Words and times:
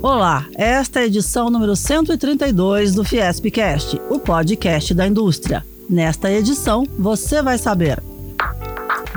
Olá, 0.00 0.46
esta 0.54 1.00
é 1.00 1.02
a 1.02 1.06
edição 1.06 1.50
número 1.50 1.74
132 1.74 2.94
do 2.94 3.02
Fiespcast, 3.02 4.00
o 4.08 4.20
podcast 4.20 4.94
da 4.94 5.04
indústria. 5.04 5.66
Nesta 5.90 6.30
edição, 6.30 6.84
você 6.96 7.42
vai 7.42 7.58
saber. 7.58 8.00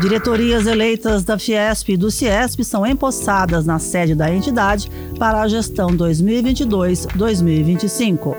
Diretorias 0.01 0.65
eleitas 0.65 1.23
da 1.23 1.37
Fiesp 1.37 1.89
e 1.89 1.97
do 1.97 2.09
Ciesp 2.09 2.63
são 2.63 2.83
empossadas 2.83 3.63
na 3.63 3.77
sede 3.77 4.15
da 4.15 4.33
entidade 4.33 4.89
para 5.19 5.41
a 5.41 5.47
gestão 5.47 5.91
2022-2025. 5.91 8.35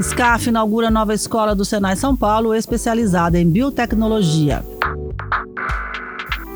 SCAF 0.00 0.50
inaugura 0.50 0.88
nova 0.88 1.12
escola 1.12 1.52
do 1.52 1.64
Senai 1.64 1.96
São 1.96 2.14
Paulo 2.14 2.54
especializada 2.54 3.40
em 3.40 3.50
biotecnologia. 3.50 4.64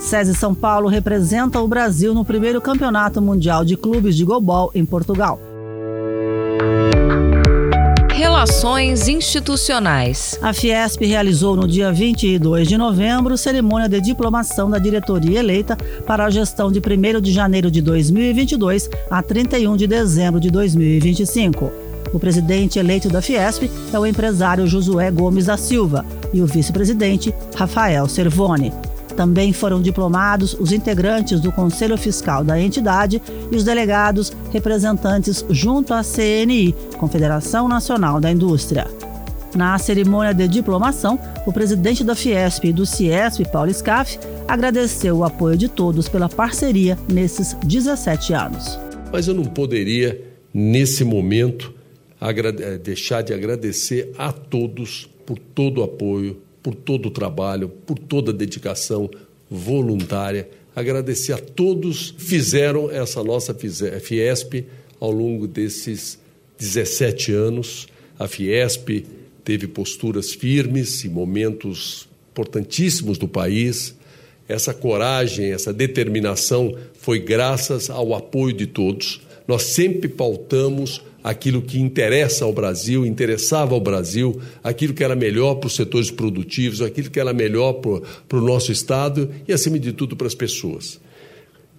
SESI 0.06 0.34
São 0.34 0.54
Paulo 0.54 0.88
representa 0.88 1.60
o 1.60 1.66
Brasil 1.66 2.14
no 2.14 2.24
primeiro 2.24 2.60
Campeonato 2.60 3.20
Mundial 3.20 3.64
de 3.64 3.76
Clubes 3.76 4.16
de 4.16 4.24
Golbol 4.24 4.70
em 4.72 4.84
Portugal. 4.84 5.40
Relações 8.12 9.08
institucionais. 9.08 10.38
A 10.40 10.52
Fiesp 10.52 11.02
realizou 11.02 11.56
no 11.56 11.66
dia 11.66 11.92
22 11.92 12.68
de 12.68 12.78
novembro 12.78 13.36
cerimônia 13.36 13.88
de 13.88 14.00
diplomação 14.00 14.70
da 14.70 14.78
diretoria 14.78 15.40
eleita 15.40 15.76
para 16.06 16.24
a 16.24 16.30
gestão 16.30 16.70
de 16.70 16.78
1 16.78 17.20
de 17.20 17.32
janeiro 17.32 17.68
de 17.68 17.82
2022 17.82 18.88
a 19.10 19.20
31 19.20 19.76
de 19.76 19.88
dezembro 19.88 20.38
de 20.38 20.52
2025. 20.52 21.72
O 22.12 22.20
presidente 22.20 22.78
eleito 22.78 23.08
da 23.08 23.20
Fiesp 23.20 23.68
é 23.92 23.98
o 23.98 24.06
empresário 24.06 24.68
Josué 24.68 25.10
Gomes 25.10 25.46
da 25.46 25.56
Silva 25.56 26.06
e 26.32 26.40
o 26.40 26.46
vice-presidente 26.46 27.34
Rafael 27.56 28.08
Servone. 28.08 28.72
Também 29.16 29.52
foram 29.52 29.80
diplomados 29.80 30.54
os 30.54 30.72
integrantes 30.72 31.40
do 31.40 31.50
Conselho 31.50 31.96
Fiscal 31.96 32.44
da 32.44 32.60
entidade 32.60 33.22
e 33.50 33.56
os 33.56 33.64
delegados 33.64 34.32
representantes 34.52 35.44
junto 35.48 35.94
à 35.94 36.02
CNI, 36.02 36.74
Confederação 36.98 37.66
Nacional 37.66 38.20
da 38.20 38.30
Indústria. 38.30 38.86
Na 39.54 39.78
cerimônia 39.78 40.34
de 40.34 40.46
diplomação, 40.46 41.18
o 41.46 41.52
presidente 41.52 42.04
da 42.04 42.14
Fiesp 42.14 42.66
e 42.66 42.72
do 42.74 42.84
Ciesp, 42.84 43.50
Paulo 43.50 43.72
Scaff, 43.72 44.18
agradeceu 44.46 45.16
o 45.16 45.24
apoio 45.24 45.56
de 45.56 45.66
todos 45.66 46.10
pela 46.10 46.28
parceria 46.28 46.98
nesses 47.10 47.54
17 47.64 48.34
anos. 48.34 48.78
Mas 49.10 49.26
eu 49.26 49.34
não 49.34 49.44
poderia, 49.44 50.20
nesse 50.52 51.04
momento, 51.04 51.72
eh, 52.20 52.78
deixar 52.78 53.22
de 53.22 53.32
agradecer 53.32 54.12
a 54.18 54.30
todos 54.30 55.08
por 55.24 55.38
todo 55.38 55.80
o 55.80 55.84
apoio, 55.84 56.36
por 56.66 56.74
todo 56.74 57.06
o 57.06 57.10
trabalho, 57.12 57.68
por 57.68 57.96
toda 57.96 58.32
a 58.32 58.34
dedicação 58.34 59.08
voluntária. 59.48 60.48
Agradecer 60.74 61.32
a 61.32 61.38
todos 61.38 62.10
que 62.10 62.24
fizeram 62.24 62.90
essa 62.90 63.22
nossa 63.22 63.54
Fiesp 63.54 64.64
ao 64.98 65.12
longo 65.12 65.46
desses 65.46 66.18
17 66.58 67.30
anos. 67.30 67.86
A 68.18 68.26
Fiesp 68.26 69.06
teve 69.44 69.68
posturas 69.68 70.32
firmes 70.32 71.04
em 71.04 71.08
momentos 71.08 72.08
importantíssimos 72.32 73.16
do 73.16 73.28
país. 73.28 73.94
Essa 74.48 74.74
coragem, 74.74 75.52
essa 75.52 75.72
determinação 75.72 76.76
foi 76.94 77.20
graças 77.20 77.90
ao 77.90 78.12
apoio 78.12 78.52
de 78.52 78.66
todos. 78.66 79.20
Nós 79.46 79.62
sempre 79.62 80.08
pautamos 80.08 81.00
aquilo 81.26 81.60
que 81.60 81.80
interessa 81.80 82.44
ao 82.44 82.52
Brasil, 82.52 83.04
interessava 83.04 83.74
ao 83.74 83.80
Brasil, 83.80 84.40
aquilo 84.62 84.94
que 84.94 85.02
era 85.02 85.16
melhor 85.16 85.56
para 85.56 85.66
os 85.66 85.74
setores 85.74 86.08
produtivos, 86.08 86.80
aquilo 86.80 87.10
que 87.10 87.18
era 87.18 87.32
melhor 87.32 87.72
para, 87.72 88.38
o 88.38 88.40
nosso 88.40 88.70
Estado 88.70 89.28
e, 89.48 89.52
acima 89.52 89.76
de 89.76 89.92
tudo, 89.92 90.14
para 90.14 90.28
as 90.28 90.36
pessoas. 90.36 91.00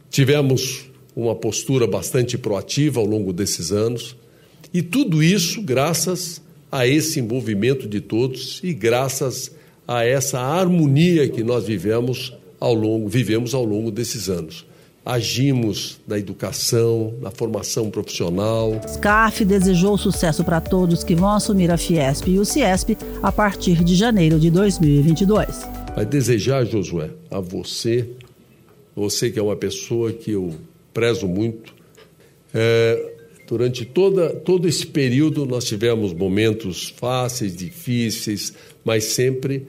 Tivemos 0.09 0.90
uma 1.16 1.34
postura 1.34 1.88
bastante 1.88 2.38
proativa 2.38 3.00
ao 3.00 3.06
longo 3.06 3.31
desses 3.31 3.72
anos 3.72 4.18
e 4.73 4.81
tudo 4.81 5.23
isso 5.23 5.62
graças 5.62 6.42
a 6.70 6.86
esse 6.86 7.22
envolvimento 7.22 7.88
de 7.88 8.02
todos 8.02 8.59
e 8.62 8.73
graças 8.73 9.56
a 9.88 10.03
essa 10.03 10.41
harmonia 10.41 11.29
que 11.29 11.41
nós 11.41 11.64
vivemos 11.64 12.34
ao 12.59 12.74
longo, 12.74 13.08
vivemos 13.08 13.53
ao 13.53 13.64
longo 13.64 13.91
desses 13.91 14.28
anos 14.28 14.66
agimos 15.07 16.00
na 16.06 16.19
educação, 16.19 17.13
na 17.22 17.31
formação 17.31 17.90
profissional. 17.90 18.79
SCAF 18.85 19.45
desejou 19.45 19.97
sucesso 19.97 20.44
para 20.44 20.59
todos 20.59 21.01
que 21.01 21.16
vão 21.16 21.31
assumir 21.31 21.72
a 21.72 21.78
Fiesp 21.78 22.28
e 22.28 22.38
o 22.38 22.44
Ciesp 22.44 22.97
a 23.23 23.31
partir 23.31 23.85
de 23.85 23.96
janeiro 23.96 24.38
de 24.38 24.51
2022. 24.51 25.66
Vai 25.96 26.06
desejar, 26.06 26.66
Josué, 26.66 27.09
a 27.31 27.40
você, 27.40 28.09
você 28.94 29.31
que 29.31 29.40
é 29.40 29.41
uma 29.41 29.56
pessoa 29.56 30.12
que 30.12 30.31
eu 30.31 30.53
prezo 30.94 31.25
muito, 31.25 31.73
é, 32.53 33.13
durante 33.47 33.85
toda, 33.85 34.29
todo 34.31 34.67
esse 34.67 34.85
período 34.85 35.46
nós 35.46 35.63
tivemos 35.63 36.12
momentos 36.12 36.94
fáceis, 36.97 37.56
difíceis, 37.56 38.53
mas 38.84 39.06
sempre 39.06 39.66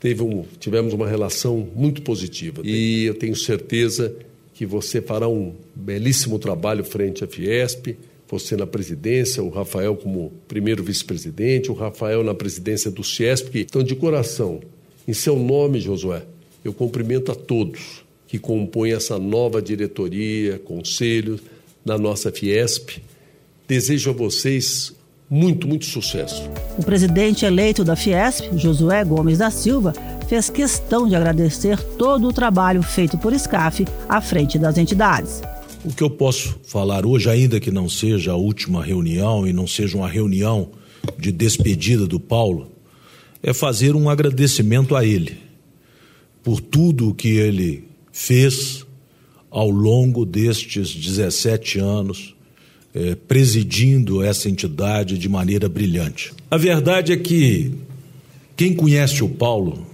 teve 0.00 0.20
um, 0.22 0.44
tivemos 0.58 0.92
uma 0.92 1.06
relação 1.06 1.68
muito 1.76 2.02
positiva. 2.02 2.60
E 2.64 3.04
eu 3.04 3.14
tenho 3.14 3.36
certeza 3.36 4.14
que 4.58 4.66
você 4.66 5.00
fará 5.00 5.28
um 5.28 5.54
belíssimo 5.72 6.36
trabalho 6.36 6.82
frente 6.82 7.22
à 7.22 7.28
Fiesp, 7.28 7.96
você 8.28 8.56
na 8.56 8.66
presidência, 8.66 9.40
o 9.40 9.50
Rafael 9.50 9.94
como 9.94 10.32
primeiro 10.48 10.82
vice-presidente, 10.82 11.70
o 11.70 11.74
Rafael 11.74 12.24
na 12.24 12.34
presidência 12.34 12.90
do 12.90 13.04
Ciesp. 13.04 13.54
Então, 13.54 13.84
de 13.84 13.94
coração, 13.94 14.58
em 15.06 15.12
seu 15.12 15.36
nome, 15.36 15.78
Josué, 15.78 16.24
eu 16.64 16.72
cumprimento 16.72 17.30
a 17.30 17.36
todos 17.36 18.04
que 18.26 18.36
compõem 18.36 18.94
essa 18.94 19.16
nova 19.16 19.62
diretoria, 19.62 20.58
conselho 20.58 21.38
na 21.84 21.96
nossa 21.96 22.32
Fiesp. 22.32 23.00
Desejo 23.68 24.10
a 24.10 24.12
vocês 24.12 24.92
muito, 25.30 25.68
muito 25.68 25.84
sucesso. 25.84 26.50
O 26.76 26.82
presidente 26.82 27.44
eleito 27.44 27.84
da 27.84 27.94
Fiesp, 27.94 28.56
Josué 28.56 29.04
Gomes 29.04 29.38
da 29.38 29.52
Silva, 29.52 29.92
fez 30.28 30.50
questão 30.50 31.08
de 31.08 31.16
agradecer 31.16 31.82
todo 31.82 32.28
o 32.28 32.32
trabalho 32.32 32.82
feito 32.82 33.16
por 33.16 33.32
SCAF 33.32 33.86
à 34.06 34.20
frente 34.20 34.58
das 34.58 34.76
entidades. 34.76 35.40
O 35.82 35.92
que 35.92 36.02
eu 36.02 36.10
posso 36.10 36.60
falar 36.64 37.06
hoje, 37.06 37.30
ainda 37.30 37.58
que 37.58 37.70
não 37.70 37.88
seja 37.88 38.32
a 38.32 38.36
última 38.36 38.84
reunião 38.84 39.46
e 39.46 39.54
não 39.54 39.66
seja 39.66 39.96
uma 39.96 40.08
reunião 40.08 40.70
de 41.18 41.32
despedida 41.32 42.06
do 42.06 42.20
Paulo, 42.20 42.70
é 43.42 43.54
fazer 43.54 43.96
um 43.96 44.10
agradecimento 44.10 44.94
a 44.94 45.04
ele 45.04 45.38
por 46.42 46.60
tudo 46.60 47.08
o 47.08 47.14
que 47.14 47.28
ele 47.28 47.84
fez 48.12 48.84
ao 49.50 49.70
longo 49.70 50.26
destes 50.26 50.94
17 50.94 51.78
anos, 51.78 52.34
é, 52.94 53.14
presidindo 53.14 54.22
essa 54.22 54.48
entidade 54.48 55.16
de 55.16 55.28
maneira 55.28 55.68
brilhante. 55.68 56.32
A 56.50 56.56
verdade 56.58 57.12
é 57.12 57.16
que 57.16 57.72
quem 58.56 58.74
conhece 58.74 59.22
o 59.22 59.28
Paulo 59.28 59.87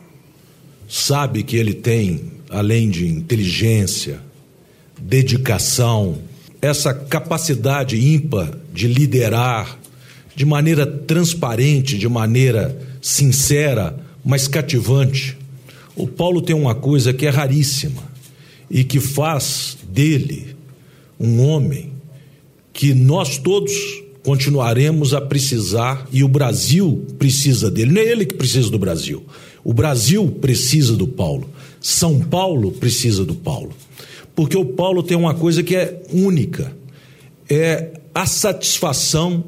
sabe 0.88 1.42
que 1.42 1.56
ele 1.56 1.74
tem, 1.74 2.20
além 2.50 2.88
de 2.88 3.06
inteligência, 3.06 4.20
dedicação, 4.98 6.18
essa 6.60 6.94
capacidade 6.94 7.96
ímpar 7.96 8.52
de 8.72 8.88
liderar 8.88 9.78
de 10.34 10.44
maneira 10.44 10.86
transparente, 10.86 11.96
de 11.96 12.08
maneira 12.08 12.76
sincera, 13.00 13.96
mas 14.24 14.48
cativante. 14.48 15.36
O 15.94 16.06
Paulo 16.08 16.42
tem 16.42 16.56
uma 16.56 16.74
coisa 16.74 17.12
que 17.12 17.26
é 17.26 17.30
raríssima 17.30 18.02
e 18.70 18.82
que 18.82 18.98
faz 18.98 19.76
dele 19.88 20.56
um 21.20 21.40
homem 21.42 21.92
que 22.72 22.92
nós 22.92 23.38
todos 23.38 23.72
continuaremos 24.24 25.14
a 25.14 25.20
precisar 25.20 26.08
e 26.10 26.24
o 26.24 26.28
Brasil 26.28 27.06
precisa 27.18 27.70
dele. 27.70 27.92
Não 27.92 28.00
é 28.00 28.06
ele 28.06 28.24
que 28.24 28.34
precisa 28.34 28.70
do 28.70 28.78
Brasil. 28.78 29.24
O 29.64 29.72
Brasil 29.72 30.28
precisa 30.40 30.94
do 30.94 31.08
Paulo. 31.08 31.48
São 31.80 32.20
Paulo 32.20 32.70
precisa 32.70 33.24
do 33.24 33.34
Paulo. 33.34 33.72
Porque 34.36 34.56
o 34.56 34.64
Paulo 34.64 35.02
tem 35.02 35.16
uma 35.16 35.34
coisa 35.34 35.62
que 35.62 35.74
é 35.74 36.02
única: 36.12 36.72
é 37.48 37.92
a 38.14 38.26
satisfação 38.26 39.44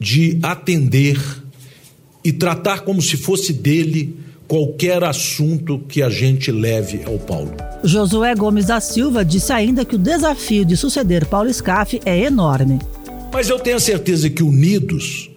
de 0.00 0.38
atender 0.42 1.20
e 2.24 2.32
tratar 2.32 2.80
como 2.80 3.00
se 3.00 3.16
fosse 3.16 3.52
dele 3.52 4.16
qualquer 4.48 5.02
assunto 5.04 5.78
que 5.88 6.02
a 6.02 6.08
gente 6.08 6.50
leve 6.50 7.02
ao 7.04 7.18
Paulo. 7.18 7.52
Josué 7.84 8.34
Gomes 8.34 8.66
da 8.66 8.80
Silva 8.80 9.24
disse 9.24 9.52
ainda 9.52 9.84
que 9.84 9.96
o 9.96 9.98
desafio 9.98 10.64
de 10.64 10.76
suceder 10.76 11.26
Paulo 11.26 11.52
Scaff 11.52 12.00
é 12.04 12.20
enorme. 12.20 12.78
Mas 13.32 13.48
eu 13.48 13.58
tenho 13.58 13.76
a 13.76 13.80
certeza 13.80 14.30
que 14.30 14.42
unidos 14.42 15.30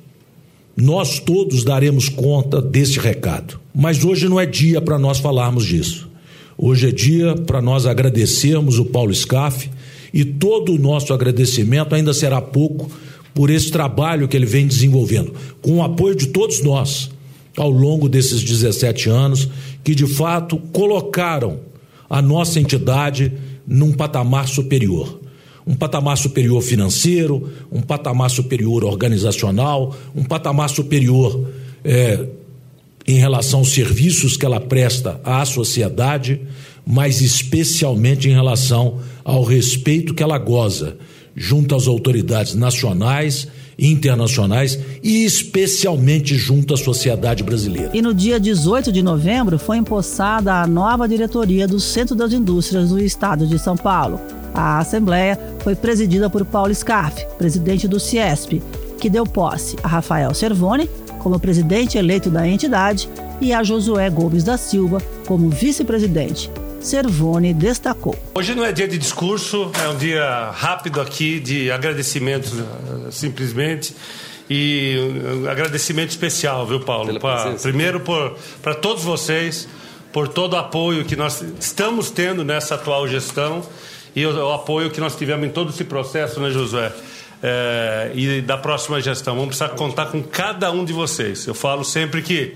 nós 0.80 1.20
todos 1.20 1.64
daremos 1.64 2.08
conta 2.08 2.62
deste 2.62 3.00
recado. 3.00 3.60
Mas 3.76 4.04
hoje 4.04 4.30
não 4.30 4.40
é 4.40 4.46
dia 4.46 4.82
para 4.82 4.98
nós 4.98 5.20
falarmos 5.20 5.66
disso. 5.66 6.08
Hoje 6.58 6.90
é 6.90 6.92
dia 6.92 7.36
para 7.36 7.62
nós 7.62 7.86
agradecermos 7.86 8.80
o 8.80 8.86
Paulo 8.86 9.14
Scaff 9.14 9.70
e 10.14 10.24
todo 10.24 10.74
o 10.74 10.80
nosso 10.80 11.14
agradecimento 11.14 11.94
ainda 11.94 12.14
será 12.14 12.42
pouco 12.42 12.90
por 13.34 13.50
esse 13.50 13.72
trabalho 13.72 14.28
que 14.28 14.36
ele 14.36 14.46
vem 14.46 14.68
desenvolvendo, 14.68 15.34
com 15.62 15.78
o 15.78 15.84
apoio 15.84 16.16
de 16.16 16.28
todos 16.28 16.62
nós 16.64 17.10
ao 17.58 17.70
longo 17.70 18.08
desses 18.08 18.42
17 18.42 19.10
anos, 19.10 19.50
que 19.84 19.94
de 19.94 20.08
fato 20.08 20.58
colocaram 20.72 21.60
a 22.10 22.22
nossa 22.22 22.60
entidade 22.60 23.34
num 23.68 23.92
patamar 23.92 24.48
superior. 24.48 25.19
Um 25.70 25.76
patamar 25.76 26.18
superior 26.18 26.64
financeiro, 26.64 27.48
um 27.72 27.80
patamar 27.80 28.32
superior 28.32 28.84
organizacional, 28.84 29.96
um 30.16 30.24
patamar 30.24 30.68
superior 30.68 31.48
é, 31.86 32.26
em 33.06 33.20
relação 33.20 33.60
aos 33.60 33.72
serviços 33.72 34.36
que 34.36 34.44
ela 34.44 34.60
presta 34.60 35.22
à 35.24 35.46
sociedade, 35.46 36.42
mas 36.84 37.22
especialmente 37.22 38.28
em 38.28 38.34
relação 38.34 39.00
ao 39.24 39.44
respeito 39.44 40.16
que 40.16 40.24
ela 40.24 40.40
goza 40.40 40.98
junto 41.36 41.76
às 41.76 41.86
autoridades 41.86 42.56
nacionais 42.56 43.48
internacionais 43.78 44.78
e 45.04 45.24
especialmente 45.24 46.36
junto 46.36 46.74
à 46.74 46.78
sociedade 46.78 47.44
brasileira. 47.44 47.92
E 47.94 48.02
no 48.02 48.14
dia 48.14 48.40
18 48.40 48.92
de 48.92 49.04
novembro 49.04 49.60
foi 49.60 49.78
empossada 49.78 50.56
a 50.56 50.66
nova 50.66 51.08
diretoria 51.08 51.68
do 51.68 51.80
Centro 51.80 52.16
das 52.16 52.34
Indústrias 52.34 52.90
do 52.90 53.00
Estado 53.00 53.46
de 53.46 53.60
São 53.60 53.78
Paulo. 53.78 54.20
A 54.60 54.80
Assembleia 54.80 55.40
foi 55.64 55.74
presidida 55.74 56.30
por 56.30 56.44
Paulo 56.44 56.76
Scaff, 56.76 57.26
presidente 57.38 57.88
do 57.88 57.98
CIESP, 57.98 58.62
que 59.00 59.10
deu 59.10 59.24
posse 59.24 59.78
a 59.82 59.88
Rafael 59.88 60.34
Servoni 60.34 60.90
como 61.20 61.40
presidente 61.40 61.98
eleito 61.98 62.30
da 62.30 62.46
entidade 62.46 63.10
e 63.40 63.54
a 63.54 63.64
Josué 63.64 64.10
Gomes 64.10 64.44
da 64.44 64.58
Silva 64.58 65.02
como 65.26 65.50
vice-presidente. 65.50 66.52
Servone 66.82 67.54
destacou. 67.54 68.18
Hoje 68.36 68.54
não 68.54 68.66
é 68.66 68.74
dia 68.74 68.86
de 68.86 68.98
discurso, 68.98 69.72
é 69.82 69.88
um 69.88 69.96
dia 69.96 70.52
rápido 70.52 71.00
aqui 71.00 71.40
de 71.40 71.72
agradecimento, 71.72 72.52
eh, 72.52 73.12
simplesmente. 73.12 73.96
E 74.50 74.98
um 75.42 75.50
agradecimento 75.50 76.10
especial, 76.10 76.68
viu, 76.68 76.82
Paulo? 76.82 77.18
Pra, 77.18 77.54
primeiro 77.62 78.02
para 78.62 78.76
todos 78.76 79.04
vocês, 79.04 79.70
por 80.12 80.28
todo 80.28 80.54
o 80.54 80.58
apoio 80.58 81.06
que 81.06 81.16
nós 81.16 81.42
estamos 81.60 82.12
tendo 82.12 82.44
nessa 82.44 82.76
atual 82.76 83.08
gestão 83.08 83.64
e 84.20 84.26
o, 84.26 84.36
o 84.36 84.54
apoio 84.54 84.92
que 84.92 85.00
nós 85.00 85.16
tivemos 85.16 85.48
em 85.48 85.50
todo 85.50 85.70
esse 85.70 85.86
processo, 85.86 86.42
né, 86.42 86.50
Josué? 86.50 86.92
É, 87.42 88.12
e 88.14 88.42
da 88.42 88.58
próxima 88.58 89.00
gestão. 89.00 89.34
Vamos 89.34 89.56
precisar 89.56 89.70
contar 89.70 90.08
com 90.08 90.22
cada 90.22 90.70
um 90.72 90.84
de 90.84 90.92
vocês. 90.92 91.48
Eu 91.48 91.54
falo 91.54 91.86
sempre 91.86 92.22
que 92.22 92.54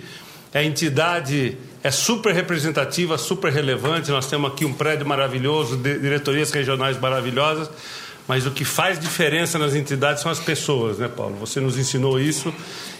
a 0.53 0.61
entidade 0.61 1.57
é 1.81 1.89
super 1.89 2.33
representativa, 2.35 3.17
super 3.17 3.51
relevante. 3.51 4.11
Nós 4.11 4.27
temos 4.27 4.51
aqui 4.51 4.65
um 4.65 4.73
prédio 4.73 5.05
maravilhoso, 5.07 5.77
diretorias 5.77 6.51
regionais 6.51 6.99
maravilhosas, 6.99 7.69
mas 8.27 8.45
o 8.45 8.51
que 8.51 8.65
faz 8.65 8.99
diferença 8.99 9.57
nas 9.57 9.73
entidades 9.73 10.21
são 10.21 10.29
as 10.29 10.39
pessoas, 10.39 10.97
né, 10.97 11.07
Paulo? 11.07 11.37
Você 11.37 11.61
nos 11.61 11.77
ensinou 11.77 12.19
isso 12.19 12.53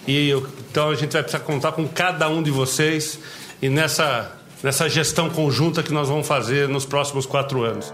e 0.08 0.30
eu, 0.30 0.48
então 0.72 0.90
a 0.90 0.96
gente 0.96 1.12
vai 1.12 1.22
precisar 1.22 1.44
contar 1.44 1.74
com 1.74 1.86
cada 1.86 2.30
um 2.30 2.42
de 2.42 2.50
vocês 2.50 3.20
e 3.62 3.68
nessa 3.68 4.32
nessa 4.64 4.88
gestão 4.88 5.30
conjunta 5.30 5.84
que 5.84 5.92
nós 5.92 6.08
vamos 6.08 6.26
fazer 6.26 6.70
nos 6.70 6.86
próximos 6.86 7.26
quatro 7.26 7.64
anos. 7.64 7.94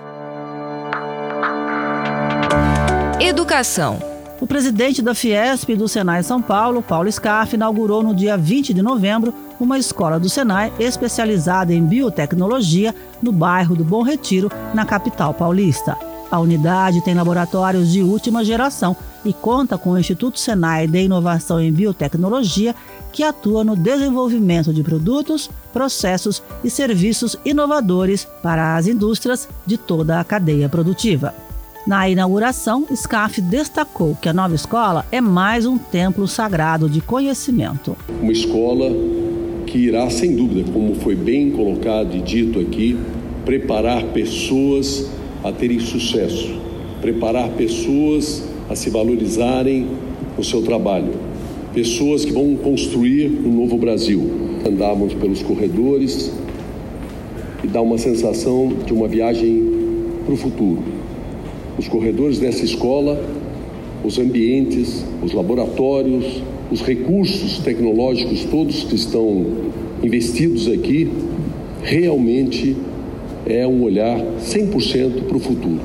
Educação. 3.29 3.99
O 4.41 4.47
presidente 4.47 5.03
da 5.03 5.13
Fiesp 5.13 5.75
do 5.75 5.87
Senai 5.87 6.23
São 6.23 6.41
Paulo, 6.41 6.81
Paulo 6.81 7.11
Scarf, 7.11 7.53
inaugurou 7.53 8.01
no 8.01 8.15
dia 8.15 8.35
20 8.35 8.73
de 8.73 8.81
novembro 8.81 9.31
uma 9.59 9.77
escola 9.77 10.19
do 10.19 10.27
Senai 10.27 10.73
especializada 10.79 11.71
em 11.71 11.85
biotecnologia 11.85 12.93
no 13.21 13.31
bairro 13.31 13.75
do 13.75 13.83
Bom 13.83 14.01
Retiro, 14.01 14.51
na 14.73 14.83
capital 14.83 15.31
paulista. 15.31 15.95
A 16.31 16.39
unidade 16.39 17.03
tem 17.03 17.13
laboratórios 17.13 17.91
de 17.91 18.01
última 18.01 18.43
geração 18.43 18.97
e 19.23 19.31
conta 19.31 19.77
com 19.77 19.91
o 19.91 19.99
Instituto 19.99 20.39
Senai 20.39 20.87
de 20.87 21.03
Inovação 21.03 21.61
em 21.61 21.71
Biotecnologia, 21.71 22.75
que 23.11 23.21
atua 23.21 23.63
no 23.63 23.75
desenvolvimento 23.75 24.73
de 24.73 24.81
produtos, 24.81 25.51
processos 25.71 26.41
e 26.63 26.69
serviços 26.71 27.35
inovadores 27.45 28.27
para 28.41 28.75
as 28.75 28.87
indústrias 28.87 29.47
de 29.67 29.77
toda 29.77 30.19
a 30.19 30.23
cadeia 30.23 30.67
produtiva. 30.67 31.31
Na 31.87 32.09
inauguração, 32.09 32.85
SCAF 32.93 33.41
destacou 33.41 34.15
que 34.21 34.27
a 34.27 34.33
nova 34.33 34.53
escola 34.53 35.05
é 35.11 35.21
mais 35.21 35.65
um 35.65 35.77
templo 35.77 36.27
sagrado 36.27 36.89
de 36.89 36.99
conhecimento. 36.99 37.95
Uma 38.21 38.33
escola 38.33 38.91
que 39.65 39.77
irá, 39.77 40.09
sem 40.09 40.35
dúvida, 40.35 40.69
como 40.71 40.95
foi 40.95 41.15
bem 41.15 41.51
colocado 41.51 42.15
e 42.15 42.21
dito 42.21 42.59
aqui, 42.59 42.99
preparar 43.45 44.03
pessoas 44.07 45.09
a 45.41 45.53
terem 45.53 45.79
sucesso, 45.79 46.59
preparar 47.01 47.49
pessoas 47.51 48.43
a 48.69 48.75
se 48.75 48.89
valorizarem 48.89 49.87
no 50.37 50.43
seu 50.43 50.61
trabalho, 50.61 51.13
pessoas 51.73 52.25
que 52.25 52.33
vão 52.33 52.57
construir 52.57 53.27
um 53.45 53.51
novo 53.51 53.77
Brasil. 53.77 54.29
Andávamos 54.67 55.13
pelos 55.13 55.41
corredores 55.41 56.29
e 57.63 57.67
dá 57.67 57.81
uma 57.81 57.97
sensação 57.97 58.67
de 58.85 58.93
uma 58.93 59.07
viagem 59.07 59.63
para 60.25 60.33
o 60.33 60.37
futuro 60.37 60.99
os 61.79 61.87
corredores 61.87 62.39
dessa 62.39 62.65
escola, 62.65 63.23
os 64.03 64.19
ambientes, 64.19 65.05
os 65.23 65.31
laboratórios, 65.31 66.43
os 66.69 66.81
recursos 66.81 67.59
tecnológicos 67.59 68.43
todos 68.43 68.83
que 68.83 68.95
estão 68.95 69.45
investidos 70.03 70.67
aqui, 70.67 71.09
realmente 71.81 72.75
é 73.45 73.65
um 73.65 73.81
olhar 73.83 74.19
100% 74.41 75.23
para 75.23 75.37
o 75.37 75.39
futuro. 75.39 75.79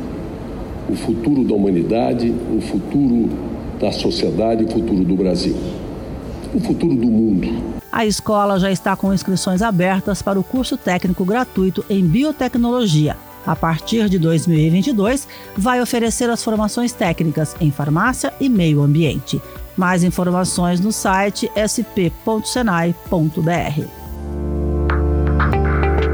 O 0.90 0.96
futuro 0.96 1.44
da 1.44 1.54
humanidade, 1.54 2.34
o 2.54 2.60
futuro 2.60 3.28
da 3.80 3.92
sociedade, 3.92 4.64
o 4.64 4.68
futuro 4.68 5.04
do 5.04 5.14
Brasil. 5.14 5.54
O 6.52 6.58
futuro 6.58 6.94
do 6.96 7.06
mundo. 7.06 7.48
A 7.90 8.04
escola 8.04 8.58
já 8.58 8.70
está 8.70 8.96
com 8.96 9.14
inscrições 9.14 9.62
abertas 9.62 10.20
para 10.20 10.38
o 10.40 10.42
curso 10.42 10.76
técnico 10.76 11.24
gratuito 11.24 11.84
em 11.88 12.04
biotecnologia 12.04 13.16
a 13.46 13.54
partir 13.54 14.08
de 14.08 14.18
2022, 14.18 15.28
vai 15.56 15.80
oferecer 15.80 16.30
as 16.30 16.42
formações 16.42 16.92
técnicas 16.92 17.54
em 17.60 17.70
farmácia 17.70 18.32
e 18.40 18.48
meio 18.48 18.82
ambiente. 18.82 19.40
Mais 19.76 20.04
informações 20.04 20.80
no 20.80 20.92
site 20.92 21.50
sp.senai.br. 21.56 23.00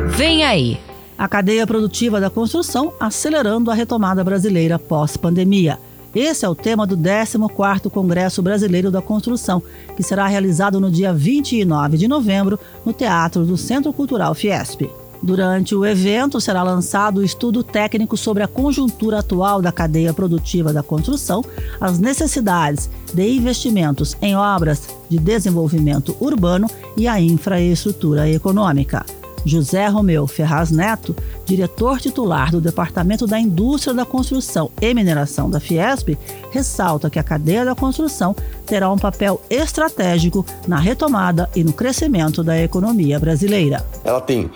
Vem 0.08 0.44
aí! 0.44 0.78
A 1.16 1.28
cadeia 1.28 1.66
produtiva 1.66 2.18
da 2.18 2.30
construção 2.30 2.94
acelerando 2.98 3.70
a 3.70 3.74
retomada 3.74 4.24
brasileira 4.24 4.78
pós-pandemia. 4.78 5.78
Esse 6.14 6.44
é 6.44 6.48
o 6.48 6.54
tema 6.54 6.86
do 6.86 6.96
14º 6.96 7.90
Congresso 7.90 8.42
Brasileiro 8.42 8.90
da 8.90 9.00
Construção, 9.00 9.62
que 9.96 10.02
será 10.02 10.26
realizado 10.26 10.80
no 10.80 10.90
dia 10.90 11.12
29 11.12 11.96
de 11.96 12.08
novembro 12.08 12.58
no 12.84 12.92
Teatro 12.92 13.44
do 13.44 13.56
Centro 13.56 13.92
Cultural 13.92 14.34
Fiesp. 14.34 14.90
Durante 15.22 15.74
o 15.74 15.84
evento, 15.84 16.40
será 16.40 16.62
lançado 16.62 17.18
o 17.18 17.24
estudo 17.24 17.62
técnico 17.62 18.16
sobre 18.16 18.42
a 18.42 18.48
conjuntura 18.48 19.18
atual 19.18 19.60
da 19.60 19.70
cadeia 19.70 20.14
produtiva 20.14 20.72
da 20.72 20.82
construção, 20.82 21.44
as 21.78 21.98
necessidades 21.98 22.88
de 23.12 23.28
investimentos 23.28 24.16
em 24.22 24.34
obras 24.34 24.88
de 25.10 25.18
desenvolvimento 25.18 26.16
urbano 26.20 26.68
e 26.96 27.06
a 27.06 27.20
infraestrutura 27.20 28.28
econômica. 28.30 29.04
José 29.44 29.86
Romeu 29.88 30.26
Ferraz 30.26 30.70
Neto, 30.70 31.16
diretor 31.46 31.98
titular 31.98 32.50
do 32.50 32.60
Departamento 32.60 33.26
da 33.26 33.38
Indústria 33.38 33.94
da 33.94 34.04
Construção 34.04 34.70
e 34.80 34.92
Mineração 34.92 35.48
da 35.48 35.58
Fiesp, 35.58 36.16
ressalta 36.50 37.08
que 37.08 37.18
a 37.18 37.22
cadeia 37.22 37.64
da 37.64 37.74
construção 37.74 38.34
terá 38.66 38.90
um 38.90 38.98
papel 38.98 39.40
estratégico 39.48 40.44
na 40.66 40.78
retomada 40.78 41.48
e 41.54 41.64
no 41.64 41.72
crescimento 41.72 42.42
da 42.42 42.60
economia 42.60 43.18
brasileira. 43.18 43.84
Ela 44.04 44.20
tem 44.20 44.50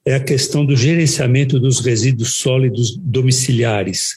é 0.05 0.15
a 0.15 0.21
questão 0.21 0.65
do 0.65 0.75
gerenciamento 0.75 1.61
dos 1.61 1.81
resíduos 1.81 2.35
sólidos 2.35 2.97
domiciliares, 2.97 4.17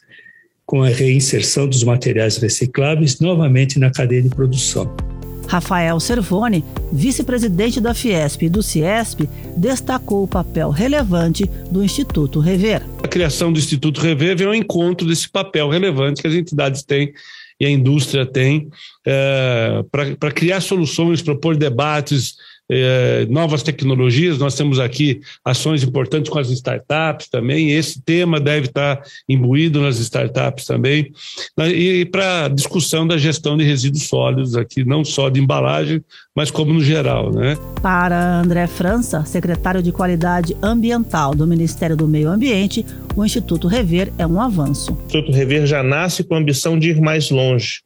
com 0.65 0.81
a 0.81 0.89
reinserção 0.89 1.67
dos 1.67 1.83
materiais 1.83 2.37
recicláveis 2.37 3.19
novamente 3.19 3.77
na 3.77 3.91
cadeia 3.91 4.23
de 4.23 4.29
produção. 4.29 4.95
Rafael 5.47 5.99
Servone, 5.99 6.63
vice-presidente 6.91 7.79
da 7.79 7.93
Fiesp 7.93 8.43
e 8.43 8.49
do 8.49 8.63
Ciesp, 8.63 9.29
destacou 9.55 10.23
o 10.23 10.27
papel 10.27 10.69
relevante 10.69 11.45
do 11.69 11.83
Instituto 11.83 12.39
Rever. 12.39 12.83
A 13.03 13.07
criação 13.07 13.51
do 13.51 13.59
Instituto 13.59 14.01
Rever 14.01 14.37
vem 14.37 14.47
ao 14.47 14.55
encontro 14.55 15.07
desse 15.07 15.29
papel 15.29 15.69
relevante 15.69 16.21
que 16.21 16.27
as 16.27 16.33
entidades 16.33 16.83
têm 16.83 17.13
e 17.59 17.65
a 17.65 17.69
indústria 17.69 18.25
tem 18.25 18.67
é, 19.05 19.83
para 19.91 20.31
criar 20.31 20.59
soluções, 20.59 21.21
propor 21.21 21.55
debates, 21.55 22.35
é, 22.73 23.25
novas 23.29 23.61
tecnologias. 23.61 24.39
Nós 24.39 24.55
temos 24.55 24.79
aqui 24.79 25.21
ações 25.45 25.83
importantes 25.83 26.31
com 26.31 26.39
as 26.39 26.49
startups 26.49 27.29
também. 27.29 27.71
Esse 27.71 28.01
tema 28.01 28.39
deve 28.39 28.67
estar 28.67 29.01
imbuído 29.27 29.81
nas 29.81 29.99
startups 29.99 30.65
também. 30.65 31.11
E 31.59 32.05
para 32.05 32.47
discussão 32.47 33.05
da 33.05 33.17
gestão 33.17 33.55
de 33.55 33.63
resíduos 33.63 34.07
sólidos 34.07 34.55
aqui, 34.55 34.83
não 34.83 35.05
só 35.05 35.29
de 35.29 35.39
embalagem, 35.39 36.03
mas 36.35 36.49
como 36.49 36.73
no 36.73 36.81
geral. 36.81 37.31
Né? 37.31 37.57
Para 37.81 38.39
André 38.39 38.67
França, 38.67 39.23
secretário 39.25 39.83
de 39.83 39.91
Qualidade 39.91 40.55
Ambiental 40.61 41.35
do 41.35 41.45
Ministério 41.45 41.95
do 41.95 42.07
Meio 42.07 42.29
Ambiente, 42.29 42.85
o 43.15 43.23
Instituto 43.23 43.67
Rever 43.67 44.11
é 44.17 44.25
um 44.25 44.41
avanço. 44.41 44.93
O 44.93 45.05
Instituto 45.05 45.31
Rever 45.31 45.65
já 45.67 45.83
nasce 45.83 46.23
com 46.23 46.35
a 46.35 46.39
ambição 46.39 46.77
de 46.79 46.89
ir 46.89 46.99
mais 46.99 47.29
longe. 47.29 47.81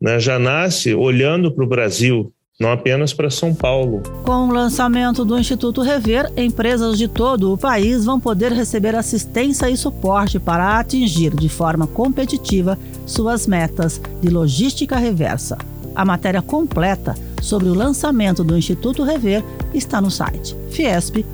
Né? 0.00 0.18
Já 0.18 0.38
nasce 0.38 0.94
olhando 0.94 1.52
para 1.52 1.64
o 1.64 1.68
Brasil, 1.68 2.32
não 2.62 2.70
apenas 2.72 3.12
para 3.12 3.28
São 3.28 3.52
Paulo. 3.52 4.02
Com 4.24 4.48
o 4.48 4.52
lançamento 4.52 5.24
do 5.24 5.38
Instituto 5.38 5.82
Rever, 5.82 6.32
empresas 6.36 6.96
de 6.96 7.08
todo 7.08 7.52
o 7.52 7.58
país 7.58 8.04
vão 8.04 8.20
poder 8.20 8.52
receber 8.52 8.94
assistência 8.94 9.68
e 9.68 9.76
suporte 9.76 10.38
para 10.38 10.78
atingir 10.78 11.34
de 11.34 11.48
forma 11.48 11.86
competitiva 11.86 12.78
suas 13.04 13.46
metas 13.46 14.00
de 14.20 14.30
logística 14.30 14.96
reversa. 14.96 15.58
A 15.94 16.04
matéria 16.04 16.40
completa 16.40 17.14
sobre 17.42 17.68
o 17.68 17.74
lançamento 17.74 18.44
do 18.44 18.56
Instituto 18.56 19.02
Rever 19.02 19.44
está 19.74 20.00
no 20.00 20.10
site 20.10 20.56
fiesp.com.br. 20.70 21.32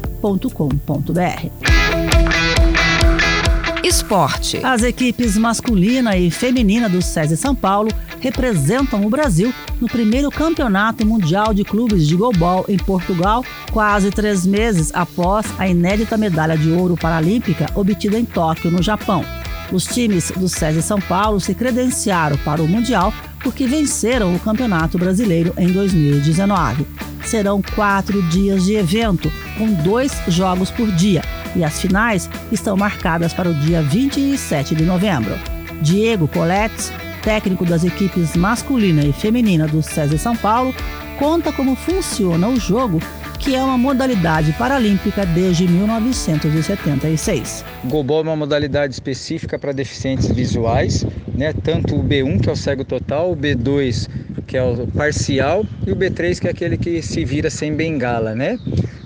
Esporte. 3.84 4.58
As 4.64 4.82
equipes 4.82 5.36
masculina 5.36 6.16
e 6.16 6.30
feminina 6.30 6.88
do 6.88 7.00
SESI 7.00 7.36
São 7.36 7.54
Paulo 7.54 7.90
representam 8.20 9.04
o 9.04 9.10
Brasil 9.10 9.52
no 9.80 9.86
primeiro 9.86 10.30
campeonato 10.30 11.06
mundial 11.06 11.54
de 11.54 11.64
clubes 11.64 12.06
de 12.06 12.16
golbol 12.16 12.64
em 12.68 12.76
Portugal, 12.76 13.44
quase 13.70 14.10
três 14.10 14.46
meses 14.46 14.90
após 14.94 15.46
a 15.58 15.68
inédita 15.68 16.16
medalha 16.16 16.56
de 16.56 16.70
ouro 16.70 16.96
paralímpica 16.96 17.66
obtida 17.74 18.18
em 18.18 18.24
Tóquio, 18.24 18.70
no 18.70 18.82
Japão. 18.82 19.24
Os 19.70 19.84
times 19.84 20.30
do 20.30 20.48
SESI 20.48 20.82
São 20.82 21.00
Paulo 21.00 21.38
se 21.40 21.54
credenciaram 21.54 22.38
para 22.38 22.62
o 22.62 22.68
Mundial 22.68 23.12
porque 23.42 23.66
venceram 23.66 24.34
o 24.34 24.40
Campeonato 24.40 24.98
Brasileiro 24.98 25.52
em 25.58 25.68
2019. 25.68 26.86
Serão 27.24 27.60
quatro 27.74 28.22
dias 28.28 28.64
de 28.64 28.74
evento, 28.74 29.30
com 29.58 29.70
dois 29.82 30.12
jogos 30.28 30.70
por 30.70 30.90
dia, 30.92 31.22
e 31.54 31.62
as 31.62 31.80
finais 31.80 32.28
estão 32.50 32.76
marcadas 32.76 33.34
para 33.34 33.50
o 33.50 33.54
dia 33.54 33.82
27 33.82 34.74
de 34.74 34.84
novembro. 34.84 35.34
Diego 35.82 36.26
Coletes 36.26 36.90
técnico 37.22 37.64
das 37.64 37.84
equipes 37.84 38.34
masculina 38.36 39.04
e 39.04 39.12
feminina 39.12 39.66
do 39.66 39.82
SESI 39.82 40.18
São 40.18 40.36
Paulo, 40.36 40.74
conta 41.18 41.52
como 41.52 41.74
funciona 41.74 42.48
o 42.48 42.56
jogo, 42.56 43.00
que 43.38 43.54
é 43.54 43.62
uma 43.62 43.78
modalidade 43.78 44.52
paralímpica 44.52 45.24
desde 45.26 45.66
1976. 45.66 47.64
O 47.84 47.88
goalball 47.88 48.20
é 48.20 48.22
uma 48.22 48.36
modalidade 48.36 48.94
específica 48.94 49.58
para 49.58 49.72
deficientes 49.72 50.28
visuais, 50.30 51.04
né? 51.34 51.52
tanto 51.52 51.96
o 51.96 52.02
B1, 52.02 52.40
que 52.40 52.48
é 52.48 52.52
o 52.52 52.56
cego 52.56 52.84
total, 52.84 53.32
o 53.32 53.36
B2, 53.36 54.08
que 54.46 54.56
é 54.56 54.62
o 54.62 54.86
parcial, 54.86 55.64
e 55.86 55.92
o 55.92 55.96
B3, 55.96 56.40
que 56.40 56.46
é 56.48 56.50
aquele 56.50 56.76
que 56.76 57.02
se 57.02 57.24
vira 57.24 57.50
sem 57.50 57.74
bengala. 57.74 58.34
Né? 58.34 58.58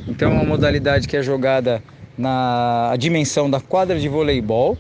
Então 0.07 0.31
é 0.31 0.35
uma 0.35 0.45
modalidade 0.45 1.09
que 1.09 1.17
é 1.17 1.23
jogada 1.23 1.83
na 2.17 2.95
dimensão 2.99 3.51
da 3.51 3.61
quadra 3.61 3.99
de 3.99 4.09
voleibol, 4.09 4.79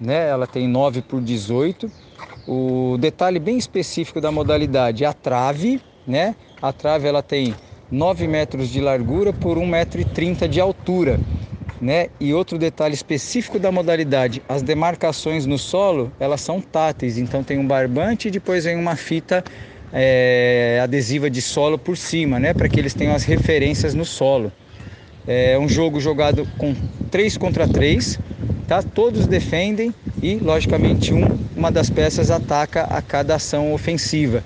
né? 0.00 0.28
ela 0.28 0.46
tem 0.46 0.68
9 0.68 1.02
por 1.02 1.20
18 1.20 1.90
o 2.46 2.96
detalhe 2.98 3.38
bem 3.38 3.56
específico 3.56 4.20
da 4.20 4.30
modalidade 4.32 5.04
é 5.04 5.06
a 5.06 5.12
trave, 5.12 5.80
né? 6.06 6.34
A 6.60 6.72
trave 6.72 7.06
ela 7.06 7.22
tem 7.22 7.54
9 7.90 8.26
metros 8.26 8.68
de 8.68 8.80
largura 8.80 9.32
por 9.32 9.58
1,30 9.58 9.66
metro 9.66 10.48
de 10.48 10.60
altura. 10.60 11.20
Né? 11.80 12.10
E 12.20 12.32
outro 12.32 12.58
detalhe 12.58 12.94
específico 12.94 13.58
da 13.58 13.72
modalidade, 13.72 14.40
as 14.48 14.62
demarcações 14.62 15.46
no 15.46 15.58
solo, 15.58 16.12
elas 16.20 16.40
são 16.40 16.60
táteis, 16.60 17.18
então 17.18 17.42
tem 17.42 17.58
um 17.58 17.66
barbante 17.66 18.28
e 18.28 18.30
depois 18.30 18.64
vem 18.64 18.76
uma 18.76 18.94
fita 18.94 19.42
é, 19.92 20.78
adesiva 20.80 21.28
de 21.28 21.42
solo 21.42 21.76
por 21.76 21.96
cima, 21.96 22.38
né? 22.38 22.54
Para 22.54 22.68
que 22.68 22.78
eles 22.78 22.94
tenham 22.94 23.14
as 23.14 23.24
referências 23.24 23.94
no 23.94 24.04
solo. 24.04 24.52
É 25.26 25.58
um 25.58 25.68
jogo 25.68 26.00
jogado 26.00 26.48
com 26.56 26.74
3 27.10 27.36
contra 27.36 27.68
3, 27.68 28.18
tá? 28.66 28.82
Todos 28.82 29.26
defendem 29.26 29.94
e, 30.22 30.36
logicamente, 30.36 31.12
um, 31.12 31.38
uma 31.56 31.70
das 31.70 31.90
peças 31.90 32.30
ataca 32.30 32.84
a 32.84 33.00
cada 33.02 33.36
ação 33.36 33.72
ofensiva. 33.72 34.42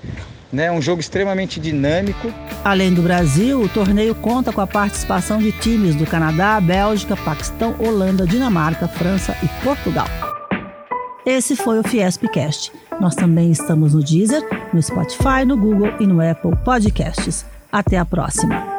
É 0.56 0.70
um 0.72 0.80
jogo 0.80 1.00
extremamente 1.00 1.60
dinâmico. 1.60 2.32
Além 2.64 2.94
do 2.94 3.02
Brasil, 3.02 3.60
o 3.60 3.68
torneio 3.68 4.14
conta 4.14 4.52
com 4.52 4.60
a 4.60 4.66
participação 4.66 5.38
de 5.38 5.52
times 5.52 5.94
do 5.94 6.06
Canadá, 6.06 6.60
Bélgica, 6.60 7.16
Paquistão, 7.16 7.74
Holanda, 7.78 8.26
Dinamarca, 8.26 8.88
França 8.88 9.36
e 9.42 9.48
Portugal. 9.62 10.06
Esse 11.26 11.56
foi 11.56 11.80
o 11.80 11.82
Fiespcast. 11.82 12.72
Nós 13.00 13.14
também 13.14 13.50
estamos 13.50 13.94
no 13.94 14.02
Deezer, 14.02 14.42
no 14.72 14.80
Spotify, 14.80 15.44
no 15.44 15.56
Google 15.56 15.92
e 16.00 16.06
no 16.06 16.20
Apple 16.20 16.56
Podcasts. 16.64 17.44
Até 17.70 17.98
a 17.98 18.04
próxima! 18.04 18.75